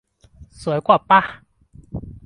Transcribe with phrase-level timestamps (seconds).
[0.61, 1.21] สวยกว่าปะ